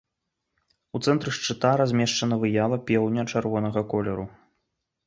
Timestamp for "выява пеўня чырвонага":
2.45-3.89